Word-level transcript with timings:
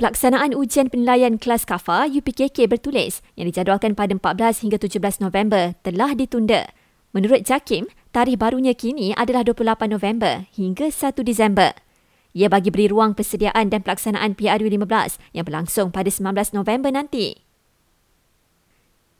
Pelaksanaan 0.00 0.56
ujian 0.56 0.88
penilaian 0.88 1.36
kelas 1.36 1.68
KAFA 1.68 2.08
UPKK 2.08 2.64
bertulis 2.72 3.20
yang 3.36 3.52
dijadualkan 3.52 3.92
pada 3.92 4.16
14 4.16 4.64
hingga 4.64 4.80
17 4.80 4.96
November 5.20 5.76
telah 5.84 6.16
ditunda. 6.16 6.72
Menurut 7.12 7.44
JAKIM, 7.44 7.84
tarikh 8.08 8.40
barunya 8.40 8.72
kini 8.72 9.12
adalah 9.12 9.44
28 9.44 9.60
November 9.92 10.48
hingga 10.56 10.88
1 10.88 11.20
Disember. 11.20 11.76
Ia 12.32 12.48
bagi 12.48 12.72
beri 12.72 12.88
ruang 12.88 13.12
persediaan 13.12 13.68
dan 13.68 13.84
pelaksanaan 13.84 14.40
PRU15 14.40 15.20
yang 15.36 15.44
berlangsung 15.44 15.92
pada 15.92 16.08
19 16.08 16.56
November 16.56 16.88
nanti. 16.88 17.36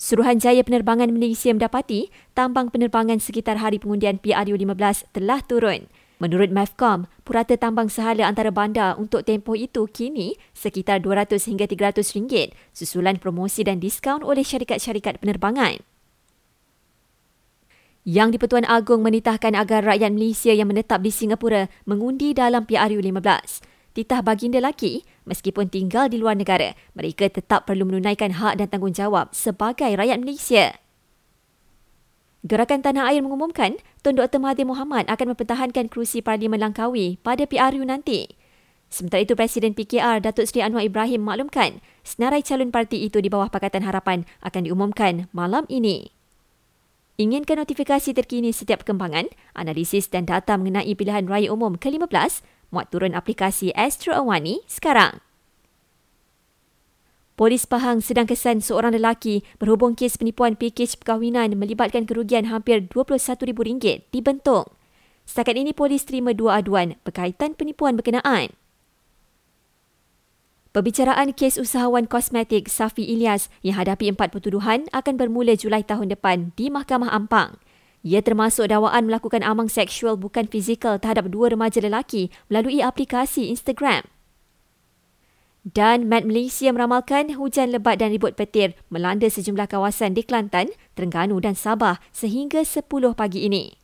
Suruhanjaya 0.00 0.64
Penerbangan 0.64 1.12
Malaysia 1.12 1.52
mendapati 1.52 2.08
tambang 2.32 2.72
penerbangan 2.72 3.20
sekitar 3.20 3.60
hari 3.60 3.76
pengundian 3.76 4.16
PRU15 4.16 5.12
telah 5.12 5.44
turun. 5.44 5.92
Menurut 6.20 6.52
MEFCOM, 6.52 7.08
purata 7.24 7.56
tambang 7.56 7.88
sehala 7.88 8.28
antara 8.28 8.52
bandar 8.52 9.00
untuk 9.00 9.24
tempoh 9.24 9.56
itu 9.56 9.88
kini 9.88 10.36
sekitar 10.52 11.00
200 11.00 11.40
hingga 11.48 11.64
300 11.64 12.04
ringgit 12.12 12.52
susulan 12.76 13.16
promosi 13.16 13.64
dan 13.64 13.80
diskaun 13.80 14.20
oleh 14.20 14.44
syarikat-syarikat 14.44 15.16
penerbangan. 15.16 15.80
Yang 18.04 18.36
di-Pertuan 18.36 18.68
Agong 18.68 19.00
menitahkan 19.00 19.56
agar 19.56 19.80
rakyat 19.80 20.12
Malaysia 20.12 20.52
yang 20.52 20.68
menetap 20.68 21.00
di 21.00 21.08
Singapura 21.08 21.72
mengundi 21.88 22.36
dalam 22.36 22.68
PRU15. 22.68 23.64
Titah 23.96 24.20
baginda 24.20 24.60
lelaki, 24.60 25.04
meskipun 25.24 25.72
tinggal 25.72 26.12
di 26.12 26.20
luar 26.20 26.36
negara, 26.36 26.76
mereka 26.92 27.32
tetap 27.32 27.64
perlu 27.64 27.88
menunaikan 27.88 28.36
hak 28.36 28.60
dan 28.60 28.68
tanggungjawab 28.68 29.32
sebagai 29.32 29.88
rakyat 29.96 30.20
Malaysia. 30.20 30.76
Gerakan 32.40 32.80
Tanah 32.80 33.12
Air 33.12 33.20
mengumumkan 33.20 33.76
Tun 34.00 34.16
Dr. 34.16 34.40
Mahathir 34.40 34.64
Mohamad 34.64 35.04
akan 35.12 35.36
mempertahankan 35.36 35.92
kerusi 35.92 36.24
Parlimen 36.24 36.56
Langkawi 36.56 37.20
pada 37.20 37.44
PRU 37.44 37.84
nanti. 37.84 38.32
Sementara 38.88 39.22
itu, 39.22 39.36
Presiden 39.36 39.76
PKR 39.76 40.24
Datuk 40.24 40.48
Seri 40.48 40.64
Anwar 40.64 40.82
Ibrahim 40.82 41.20
maklumkan 41.22 41.84
senarai 42.02 42.40
calon 42.40 42.72
parti 42.72 43.04
itu 43.04 43.20
di 43.20 43.28
bawah 43.28 43.52
Pakatan 43.52 43.84
Harapan 43.84 44.24
akan 44.40 44.66
diumumkan 44.66 45.28
malam 45.36 45.68
ini. 45.68 46.16
Inginkan 47.20 47.60
notifikasi 47.60 48.16
terkini 48.16 48.50
setiap 48.56 48.82
perkembangan, 48.82 49.28
analisis 49.52 50.08
dan 50.08 50.24
data 50.24 50.56
mengenai 50.56 50.96
pilihan 50.96 51.28
raya 51.28 51.52
umum 51.52 51.76
ke-15, 51.76 52.40
muat 52.72 52.88
turun 52.88 53.12
aplikasi 53.12 53.70
Astro 53.76 54.16
Awani 54.16 54.64
sekarang. 54.64 55.20
Polis 57.40 57.64
Pahang 57.64 58.04
sedang 58.04 58.28
kesan 58.28 58.60
seorang 58.60 58.92
lelaki 58.92 59.40
berhubung 59.56 59.96
kes 59.96 60.20
penipuan 60.20 60.60
pakej 60.60 61.00
perkahwinan 61.00 61.56
melibatkan 61.56 62.04
kerugian 62.04 62.52
hampir 62.52 62.84
RM21,000 62.92 64.12
dibentuk. 64.12 64.76
Setakat 65.24 65.56
ini 65.56 65.72
polis 65.72 66.04
terima 66.04 66.36
dua 66.36 66.60
aduan 66.60 67.00
berkaitan 67.00 67.56
penipuan 67.56 67.96
berkenaan. 67.96 68.52
Perbicaraan 70.76 71.32
kes 71.32 71.56
usahawan 71.56 72.04
kosmetik 72.04 72.68
Safi 72.68 73.08
Ilyas 73.08 73.48
yang 73.64 73.80
hadapi 73.80 74.12
empat 74.12 74.36
pertuduhan 74.36 74.84
akan 74.92 75.16
bermula 75.16 75.56
Julai 75.56 75.80
tahun 75.80 76.12
depan 76.12 76.52
di 76.60 76.68
Mahkamah 76.68 77.08
Ampang. 77.08 77.56
Ia 78.04 78.20
termasuk 78.20 78.68
dakwaan 78.68 79.08
melakukan 79.08 79.40
amang 79.48 79.72
seksual 79.72 80.20
bukan 80.20 80.44
fizikal 80.44 81.00
terhadap 81.00 81.32
dua 81.32 81.56
remaja 81.56 81.80
lelaki 81.80 82.28
melalui 82.52 82.84
aplikasi 82.84 83.48
Instagram. 83.48 84.04
Dan 85.60 86.08
Met 86.08 86.24
Malaysia 86.24 86.72
meramalkan 86.72 87.36
hujan 87.36 87.68
lebat 87.68 88.00
dan 88.00 88.16
ribut 88.16 88.32
petir 88.32 88.72
melanda 88.88 89.28
sejumlah 89.28 89.68
kawasan 89.68 90.16
di 90.16 90.24
Kelantan, 90.24 90.72
Terengganu 90.96 91.36
dan 91.36 91.52
Sabah 91.52 92.00
sehingga 92.16 92.64
10 92.64 92.88
pagi 93.12 93.44
ini. 93.44 93.79